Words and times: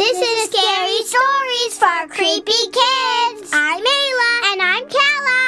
This 0.00 0.16
is 0.16 0.48
Scary 0.48 1.02
Stories 1.04 1.76
for 1.76 2.08
Creepy 2.08 2.62
Kids. 2.72 3.50
I'm 3.52 3.84
Ayla. 3.84 4.32
And 4.50 4.62
I'm 4.62 4.88
Kala. 4.88 5.42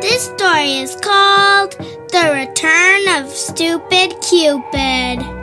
This 0.00 0.24
story 0.24 0.78
is 0.78 0.96
called 1.02 1.72
The 2.12 2.30
Return 2.32 3.08
of 3.22 3.30
Stupid 3.30 4.14
Cupid. 4.22 5.37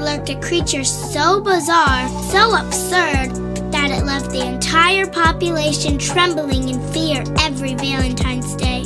Lurked 0.00 0.30
a 0.30 0.40
creature 0.40 0.84
so 0.84 1.40
bizarre, 1.40 2.08
so 2.30 2.54
absurd, 2.56 3.34
that 3.72 3.90
it 3.90 4.04
left 4.04 4.30
the 4.30 4.46
entire 4.46 5.06
population 5.06 5.98
trembling 5.98 6.68
in 6.68 6.80
fear 6.92 7.22
every 7.40 7.74
Valentine's 7.74 8.54
Day. 8.56 8.82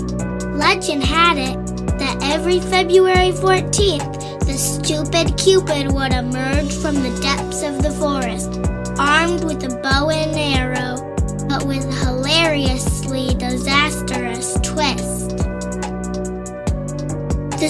Legend 0.53 1.03
had 1.03 1.39
it 1.39 1.57
that 1.99 2.19
every 2.23 2.61
February 2.61 3.31
14th, 3.33 4.47
the 4.47 4.55
stupid 4.55 5.37
Cupid 5.39 5.93
would 5.93 6.13
emerge 6.13 6.73
from 6.75 6.97
the 6.97 7.19
depths 7.23 7.63
of 7.63 7.83
the 7.83 7.91
forest, 7.93 8.59
armed 8.99 9.45
with 9.45 9.63
a 9.65 9.81
bow 9.83 10.11
and 10.11 10.37
arrow, 10.37 10.97
but 11.49 11.65
with 11.65 11.85
a 11.85 12.13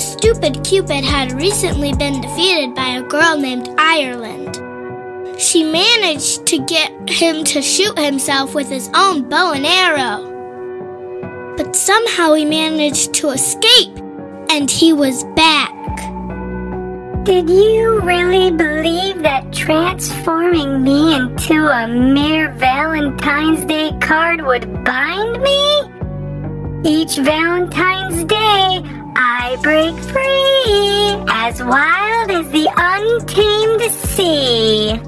stupid 0.02 0.64
Cupid 0.64 1.04
had 1.04 1.32
recently 1.32 1.92
been 1.94 2.20
defeated 2.20 2.74
by 2.74 2.88
a 2.88 3.02
girl 3.02 3.38
named 3.38 3.68
Ireland. 3.78 4.60
She 5.40 5.62
managed 5.62 6.46
to 6.46 6.58
get 6.66 6.90
him 7.08 7.44
to 7.44 7.62
shoot 7.62 7.98
himself 7.98 8.54
with 8.54 8.68
his 8.68 8.90
own 8.94 9.28
bow 9.28 9.52
and 9.52 9.64
arrow. 9.64 10.28
But 11.56 11.76
somehow 11.76 12.34
he 12.34 12.44
managed 12.44 13.14
to 13.14 13.30
escape, 13.30 13.96
and 14.50 14.70
he 14.70 14.92
was 14.92 15.24
back. 15.36 15.72
Did 17.24 17.48
you 17.48 18.00
really 18.00 18.50
believe 18.50 19.22
that 19.22 19.52
transforming 19.52 20.82
me 20.82 21.14
into 21.14 21.68
a 21.68 21.86
mere 21.86 22.50
Valentine's 22.52 23.64
Day 23.64 23.92
card 24.00 24.42
would 24.42 24.84
bind 24.84 25.40
me? 25.40 25.82
Each 26.84 27.16
Valentine's 27.16 28.24
Day, 28.24 28.82
I 29.14 29.56
break 29.62 29.94
free, 30.04 31.32
as 31.32 31.62
wild 31.62 32.30
as 32.30 32.50
the 32.50 32.68
untamed 32.76 33.92
sea. 33.92 35.00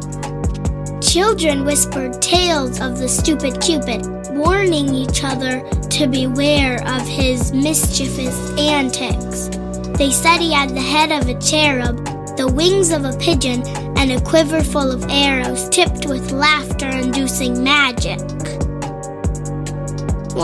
Children 1.00 1.64
whispered 1.64 2.20
tales 2.20 2.80
of 2.80 2.98
the 2.98 3.08
stupid 3.08 3.60
Cupid, 3.60 4.04
warning 4.36 4.94
each 4.94 5.24
other 5.24 5.62
to 5.90 6.06
beware 6.06 6.82
of 6.86 7.06
his 7.06 7.52
mischievous 7.52 8.50
antics. 8.58 9.48
They 9.96 10.10
said 10.10 10.38
he 10.38 10.52
had 10.52 10.70
the 10.70 10.80
head 10.80 11.12
of 11.12 11.28
a 11.28 11.40
cherub, 11.40 12.04
the 12.36 12.52
wings 12.52 12.90
of 12.90 13.04
a 13.04 13.16
pigeon, 13.18 13.62
and 13.96 14.12
a 14.12 14.20
quiver 14.20 14.62
full 14.62 14.90
of 14.90 15.04
arrows 15.08 15.68
tipped 15.70 16.06
with 16.06 16.32
laughter 16.32 16.88
inducing 16.88 17.62
magic. 17.62 18.18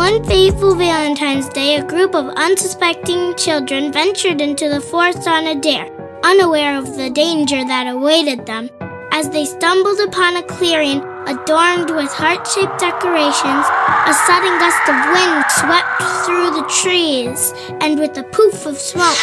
One 0.01 0.25
fateful 0.25 0.77
Valentine's 0.77 1.51
Day, 1.51 1.77
a 1.77 1.85
group 1.85 2.15
of 2.15 2.31
unsuspecting 2.31 3.37
children 3.37 3.93
ventured 3.93 4.41
into 4.41 4.67
the 4.71 4.81
forest 4.81 5.29
on 5.29 5.47
a 5.47 5.61
dare, 5.61 5.91
unaware 6.25 6.79
of 6.79 6.97
the 6.97 7.11
danger 7.11 7.63
that 7.63 7.87
awaited 7.87 8.47
them. 8.47 8.71
As 9.13 9.29
they 9.29 9.45
stumbled 9.45 10.01
upon 10.01 10.37
a 10.37 10.43
clearing 10.43 11.03
adorned 11.27 11.91
with 11.91 12.11
heart 12.11 12.47
shaped 12.47 12.79
decorations, 12.79 13.67
a 14.09 14.15
sudden 14.25 14.57
gust 14.59 14.89
of 14.89 14.97
wind 15.13 15.45
swept 15.61 16.01
through 16.25 16.51
the 16.57 16.67
trees, 16.81 17.53
and 17.83 17.99
with 17.99 18.17
a 18.17 18.23
poof 18.23 18.65
of 18.65 18.79
smoke, 18.79 19.21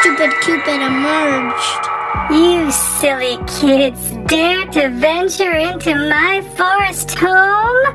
stupid 0.00 0.32
Cupid 0.40 0.80
emerged. 0.80 1.82
You 2.30 2.72
silly 2.72 3.36
kids 3.60 4.10
dare 4.26 4.64
to 4.68 4.88
venture 4.88 5.52
into 5.52 5.94
my 6.08 6.40
forest 6.56 7.14
home? 7.14 7.93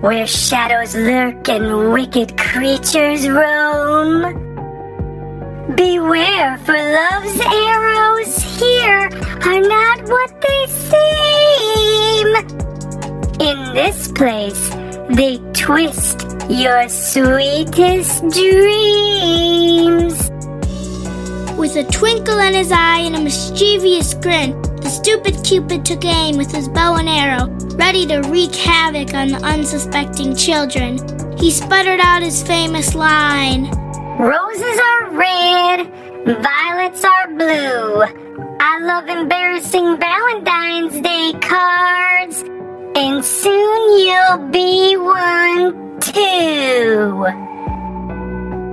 Where 0.00 0.26
shadows 0.28 0.94
lurk 0.94 1.48
and 1.48 1.92
wicked 1.92 2.38
creatures 2.38 3.28
roam? 3.28 4.22
Beware, 5.74 6.56
for 6.58 6.76
love's 6.76 7.40
arrows 7.40 8.40
here 8.60 9.10
are 9.42 9.60
not 9.60 10.00
what 10.08 10.40
they 10.40 10.66
seem. 10.68 12.28
In 13.40 13.74
this 13.74 14.06
place, 14.12 14.70
they 15.10 15.38
twist 15.52 16.24
your 16.48 16.88
sweetest 16.88 18.20
dreams. 18.30 20.30
With 21.58 21.74
a 21.74 21.82
twinkle 21.90 22.38
in 22.38 22.54
his 22.54 22.70
eye 22.70 23.00
and 23.00 23.16
a 23.16 23.20
mischievous 23.20 24.14
grin, 24.14 24.54
the 24.88 24.94
stupid 24.94 25.44
Cupid 25.44 25.84
took 25.84 26.02
aim 26.06 26.38
with 26.38 26.50
his 26.50 26.66
bow 26.66 26.94
and 26.96 27.10
arrow, 27.10 27.48
ready 27.76 28.06
to 28.06 28.22
wreak 28.30 28.54
havoc 28.54 29.12
on 29.12 29.28
the 29.28 29.36
unsuspecting 29.44 30.34
children. 30.34 30.96
He 31.36 31.50
sputtered 31.50 32.00
out 32.00 32.22
his 32.22 32.42
famous 32.42 32.94
line 32.94 33.64
Roses 34.18 34.80
are 34.90 35.10
red, 35.10 35.92
violets 36.24 37.04
are 37.04 37.28
blue. 37.36 38.02
I 38.60 38.78
love 38.80 39.08
embarrassing 39.08 39.98
Valentine's 39.98 41.02
Day 41.02 41.34
cards, 41.38 42.40
and 42.96 43.22
soon 43.22 43.98
you'll 44.00 44.48
be 44.48 44.96
one 44.96 46.00
too. 46.00 47.26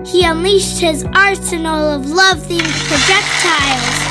He 0.09 0.23
unleashed 0.23 0.79
his 0.79 1.03
arsenal 1.13 1.89
of 1.91 2.09
love 2.09 2.37
themed 2.37 2.87
projectiles. 2.87 4.04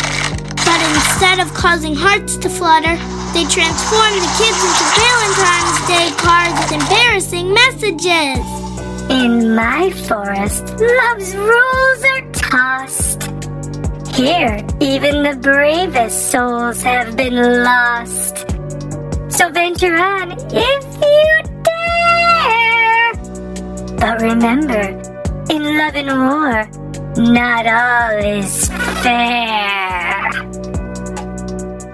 But 0.64 0.80
instead 0.94 1.38
of 1.40 1.52
causing 1.54 1.94
hearts 1.94 2.36
to 2.38 2.48
flutter, 2.48 2.96
they 3.34 3.44
transformed 3.44 4.20
the 4.24 4.32
kids 4.40 4.60
into 4.68 4.84
Valentine's 5.04 5.80
Day 5.86 6.08
cards 6.16 6.56
with 6.60 6.72
embarrassing 6.80 7.52
messages. 7.52 8.64
In 9.10 9.54
my 9.54 9.90
forest, 10.08 10.64
love's 10.80 11.34
rules 11.36 12.04
are 12.12 12.30
tossed. 12.32 13.22
Here, 14.14 14.64
even 14.80 15.22
the 15.24 15.36
bravest 15.40 16.30
souls 16.30 16.82
have 16.82 17.16
been 17.16 17.64
lost. 17.64 18.38
So 19.28 19.50
venture 19.50 19.96
on 19.96 20.32
if 20.52 20.84
you 21.02 21.30
dare. 21.68 23.12
But 23.98 24.22
remember, 24.22 24.84
in 25.50 25.62
love 25.76 25.96
and 25.96 26.08
war, 26.08 26.68
not 27.16 27.66
all 27.66 28.18
is 28.24 28.68
fair. 29.02 29.73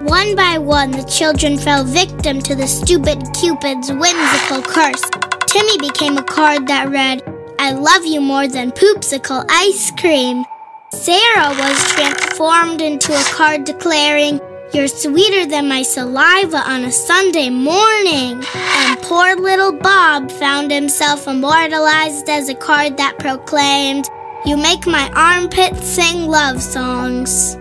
One 0.03 0.35
by 0.35 0.57
one, 0.57 0.89
the 0.89 1.03
children 1.03 1.59
fell 1.59 1.83
victim 1.83 2.41
to 2.41 2.55
the 2.55 2.67
stupid 2.67 3.21
Cupid's 3.39 3.91
whimsical 3.91 4.63
curse. 4.63 5.03
Timmy 5.45 5.77
became 5.77 6.17
a 6.17 6.23
card 6.23 6.65
that 6.67 6.89
read, 6.89 7.21
I 7.59 7.73
love 7.73 8.03
you 8.03 8.19
more 8.19 8.47
than 8.47 8.71
poopsicle 8.71 9.45
ice 9.47 9.91
cream. 9.91 10.43
Sarah 10.91 11.49
was 11.49 11.93
transformed 11.93 12.81
into 12.81 13.13
a 13.13 13.23
card 13.25 13.63
declaring, 13.63 14.39
You're 14.73 14.87
sweeter 14.87 15.45
than 15.45 15.69
my 15.69 15.83
saliva 15.83 16.57
on 16.57 16.83
a 16.83 16.91
Sunday 16.91 17.51
morning. 17.51 18.43
And 18.55 18.99
poor 19.03 19.35
little 19.35 19.71
Bob 19.71 20.31
found 20.31 20.71
himself 20.71 21.27
immortalized 21.27 22.27
as 22.27 22.49
a 22.49 22.55
card 22.55 22.97
that 22.97 23.19
proclaimed, 23.19 24.07
You 24.47 24.57
make 24.57 24.87
my 24.87 25.11
armpits 25.15 25.87
sing 25.87 26.25
love 26.25 26.59
songs. 26.59 27.55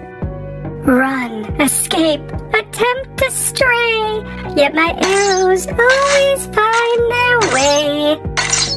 Run, 0.82 1.44
escape, 1.60 2.29
attempt 2.54 3.18
to 3.18 3.30
stray, 3.30 4.22
yet 4.56 4.74
my 4.74 4.92
arrows 5.02 5.66
always 5.66 6.46
find 6.46 7.00
their 7.14 7.38
way. 7.54 8.20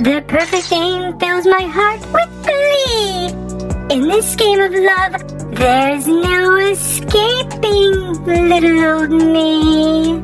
The 0.04 0.24
perfect 0.28 0.72
aim 0.72 1.20
fills 1.20 1.46
my 1.46 1.64
heart 1.64 2.02
with 2.12 2.32
glee. 2.46 3.96
In 3.96 4.08
this 4.08 4.36
game 4.36 4.60
of 4.60 4.74
love, 4.74 5.54
there's 5.56 6.08
no 6.08 6.56
escaping 6.58 8.26
little 8.26 8.84
old 8.86 9.12
me. 9.12 10.20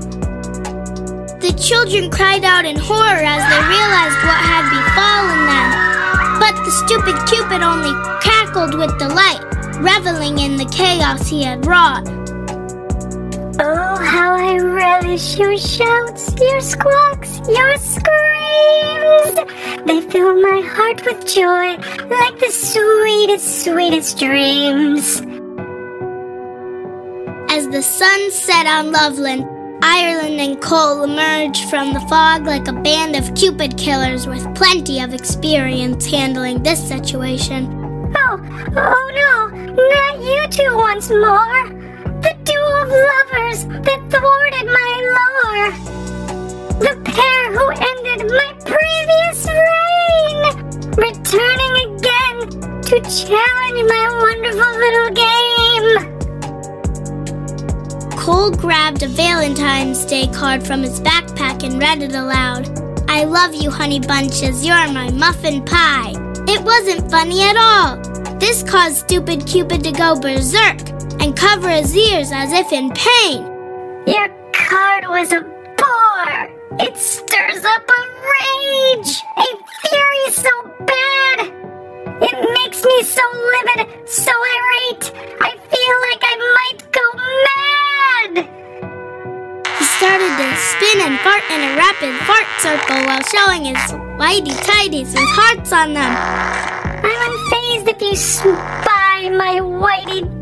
The 1.40 1.54
children 1.62 2.10
cried 2.10 2.44
out 2.44 2.66
in 2.66 2.78
horror 2.78 3.24
as 3.24 3.44
they 3.46 3.62
realized 3.70 4.20
what 4.26 4.42
had 4.42 4.66
befallen 4.74 5.42
them. 5.48 5.70
But 6.40 6.56
the 6.66 6.72
stupid 6.72 7.16
Cupid 7.30 7.62
only 7.62 7.94
cackled 8.22 8.74
with 8.76 8.98
delight, 8.98 9.44
reveling 9.78 10.40
in 10.40 10.58
the 10.58 10.66
chaos 10.66 11.28
he 11.28 11.44
had 11.44 11.66
wrought. 11.66 12.08
Oh, 13.62 13.98
how 14.02 14.36
I 14.36 14.58
relish 14.58 15.38
your 15.38 15.58
shouts, 15.58 16.34
your 16.40 16.62
squawks, 16.62 17.40
your 17.50 17.76
screams. 17.78 19.36
They 19.86 20.00
fill 20.10 20.42
my 20.42 20.62
heart 20.62 21.06
with 21.06 21.28
joy 21.28 21.76
like 22.08 22.40
the 22.40 22.52
sweetest, 22.52 23.66
sweetest 23.66 24.18
dreams. 24.18 25.20
As 27.52 27.68
the 27.68 27.82
sun 27.82 28.32
set 28.32 28.66
on 28.66 28.94
Loveland, 28.94 29.44
Ireland 29.84 30.40
and 30.40 30.62
Cole 30.62 31.04
emerged 31.04 31.70
from 31.70 31.94
the 31.94 32.00
fog 32.02 32.46
like 32.46 32.70
a 32.70 32.74
band 32.74 33.18
of 33.18 33.36
Cupid 33.36 33.78
killers 33.78 34.26
with 34.26 34.56
plenty 34.56 35.02
of 35.02 35.14
experience 35.14 36.06
handling 36.06 36.64
this 36.64 36.82
situation. 36.88 37.68
Oh, 38.16 38.40
oh 38.78 39.12
no, 39.16 39.74
not 39.76 40.24
you 40.24 40.48
two 40.48 40.78
once 40.78 41.10
more. 41.10 41.89
Of 42.80 42.88
lovers 42.88 43.60
that 43.86 44.00
thwarted 44.10 44.68
my 44.72 44.92
lure. 45.12 45.72
The 46.80 46.94
pair 47.04 47.44
who 47.52 47.66
ended 47.76 48.22
my 48.32 48.52
previous 48.64 49.40
reign. 49.68 50.42
Returning 50.96 51.76
again 51.90 52.38
to 52.84 52.96
challenge 53.02 53.82
my 53.86 54.06
wonderful 54.24 54.72
little 54.86 55.12
game. 55.12 55.90
Cole 58.18 58.52
grabbed 58.52 59.04
a 59.04 59.08
Valentine's 59.10 60.06
Day 60.06 60.28
card 60.28 60.66
from 60.66 60.82
his 60.82 61.02
backpack 61.02 61.64
and 61.64 61.82
read 61.82 62.02
it 62.02 62.16
aloud. 62.16 62.70
I 63.10 63.26
love 63.26 63.54
you, 63.54 63.70
honey 63.72 64.00
bunches. 64.00 64.66
You're 64.66 64.88
my 64.94 65.12
muffin 65.12 65.66
pie. 65.66 66.14
It 66.48 66.62
wasn't 66.62 67.12
funny 67.12 67.42
at 67.42 67.58
all. 67.58 67.98
This 68.40 68.64
caused 68.64 68.96
stupid 69.00 69.46
Cupid 69.46 69.84
to 69.84 69.92
go 69.92 70.18
berserk 70.18 70.90
and 71.20 71.36
cover 71.36 71.70
his 71.70 71.96
ears 71.96 72.32
as 72.32 72.52
if 72.54 72.72
in 72.72 72.92
pain. 72.92 73.44
Your 74.08 74.30
card 74.54 75.06
was 75.08 75.32
a 75.32 75.42
bore. 75.42 76.50
It 76.80 76.98
stirs 76.98 77.64
up 77.66 77.90
a 77.90 78.02
rage, 78.34 79.22
a 79.38 79.48
fury 79.84 80.32
so 80.32 80.52
bad. 80.86 81.52
It 82.22 82.38
makes 82.54 82.84
me 82.84 83.04
so 83.04 83.22
livid, 83.54 84.10
so 84.10 84.32
irate. 84.32 85.12
I 85.42 85.52
feel 85.72 85.96
like 86.08 86.22
I 86.24 86.36
might 86.58 86.92
go 86.92 87.06
mad. 87.46 88.50
He 89.78 89.86
started 90.00 90.34
to 90.38 90.56
spin 90.56 91.02
and 91.02 91.20
fart 91.20 91.44
in 91.52 91.62
a 91.62 91.76
rapid 91.76 92.16
fart 92.26 92.48
circle 92.60 93.06
while 93.06 93.24
showing 93.24 93.66
his 93.66 93.92
whitey 94.20 94.56
tidies 94.66 95.14
with 95.14 95.28
hearts 95.28 95.72
on 95.74 95.94
them. 95.94 96.14
I'm 97.04 97.32
unfazed 97.32 97.90
if 97.90 98.02
you 98.02 98.16
spy 98.16 99.30
my 99.30 99.60
whitey 99.60 100.39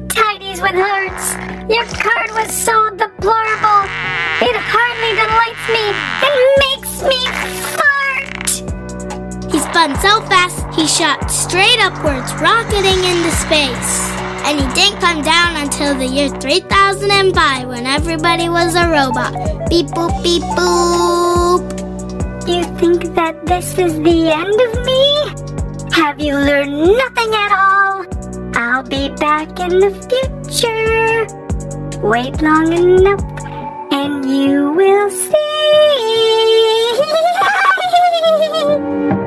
tidies 0.58 0.62
with 0.62 0.76
hearts. 0.76 1.34
Your 1.70 1.86
card 1.86 2.32
was 2.32 2.54
so 2.54 2.90
deplorable. 2.92 3.84
It 4.42 4.56
hardly 4.56 5.14
delights 5.18 5.68
me. 5.76 5.86
It 6.28 6.36
makes 6.66 7.02
me 7.04 7.20
fart. 7.76 8.50
He 9.52 9.60
spun 9.60 9.96
so 10.02 10.22
fast 10.28 10.66
he 10.76 10.88
shot 10.88 11.30
straight 11.30 11.80
upwards, 11.80 12.34
rocketing 12.36 13.04
into 13.04 13.32
space. 13.32 14.12
And 14.46 14.60
he 14.60 14.68
didn't 14.74 15.00
come 15.02 15.22
down 15.22 15.58
until 15.58 15.96
the 15.96 16.06
year 16.06 16.30
3005 16.30 17.68
when 17.68 17.86
everybody 17.86 18.50
was 18.50 18.76
a 18.76 18.88
robot. 18.88 19.34
Beep 19.70 19.88
boop 19.88 20.24
beep 20.24 20.44
boop. 20.56 21.64
You 22.48 22.64
think 22.78 23.14
that 23.16 23.46
this 23.46 23.78
is 23.78 23.96
the 24.00 24.32
end 24.32 24.62
of 24.68 24.86
me? 24.86 25.92
Have 25.92 26.20
you 26.20 26.36
learned 26.36 26.72
nothing 26.72 27.34
at 27.34 27.52
all? 27.52 27.77
Back 29.38 29.60
in 29.60 29.78
the 29.78 29.92
future. 30.10 31.28
Wait 32.02 32.42
long 32.42 32.74
enough 32.74 33.22
and 33.92 34.26
you 34.26 34.72
will 34.72 35.12
see. 35.12 35.34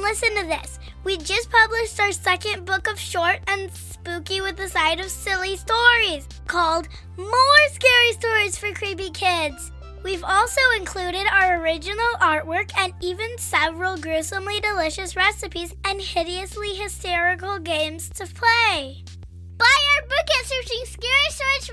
Listen 0.05 0.35
to 0.35 0.45
this. 0.45 0.77
We 1.03 1.17
just 1.17 1.49
published 1.49 1.99
our 1.99 2.11
second 2.11 2.63
book 2.63 2.87
of 2.87 2.99
short 2.99 3.39
and 3.47 3.71
spooky 3.71 4.39
with 4.39 4.59
a 4.59 4.69
side 4.69 4.99
of 4.99 5.09
silly 5.09 5.57
stories 5.57 6.27
called 6.45 6.87
More 7.17 7.67
Scary 7.71 8.11
Stories 8.11 8.55
for 8.55 8.71
Creepy 8.71 9.09
Kids. 9.09 9.71
We've 10.03 10.23
also 10.23 10.61
included 10.77 11.25
our 11.31 11.59
original 11.59 12.13
artwork 12.21 12.69
and 12.77 12.93
even 13.01 13.35
several 13.39 13.97
gruesomely 13.97 14.59
delicious 14.59 15.15
recipes 15.15 15.73
and 15.85 15.99
hideously 15.99 16.75
hysterical 16.75 17.57
games 17.57 18.09
to 18.09 18.27
play. 18.27 19.03
Buy 19.57 19.77
our 19.95 20.01
book 20.03 20.27
at 20.39 20.45
searching 20.45 20.85
Scary 20.85 21.29
Stories 21.31 21.64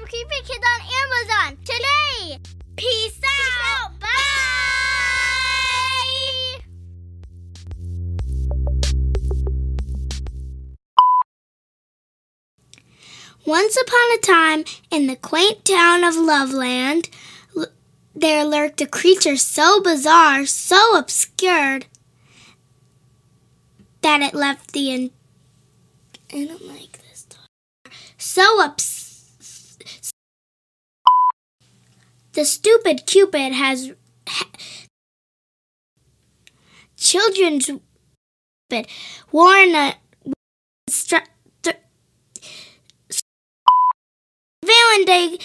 Once 13.45 13.77
upon 13.77 14.13
a 14.15 14.19
time, 14.19 14.65
in 14.91 15.07
the 15.07 15.17
quaint 15.17 15.65
town 15.65 16.05
of 16.05 16.15
Loveland, 16.17 17.09
l- 17.57 17.67
there 18.15 18.45
lurked 18.45 18.81
a 18.81 18.87
creature 18.87 19.37
so 19.37 19.81
bizarre, 19.81 20.47
so 20.47 20.97
obscured, 20.97 21.87
that 24.03 24.21
it 24.21 24.35
left 24.35 24.73
the. 24.73 24.91
In- 24.91 25.11
I 26.33 26.45
don't 26.47 26.67
like 26.67 26.99
this. 27.09 27.27
Talk. 27.29 27.93
So 28.19 28.63
ups. 28.63 28.89
The 32.33 32.45
stupid 32.45 33.07
Cupid 33.07 33.53
has. 33.53 33.93
Ha- 34.29 34.51
children's. 36.97 37.71
Worn 39.31 39.75
a. 39.75 39.95
Stru- 40.91 41.27
and 44.95 45.07
they 45.07 45.39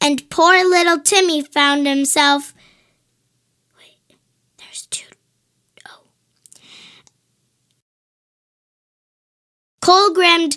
and 0.00 0.28
poor 0.30 0.64
little 0.64 0.98
Timmy 0.98 1.42
found 1.42 1.86
himself 1.86 2.54
wait. 3.78 4.16
Oh. 5.88 6.02
Colgrammed 9.80 10.56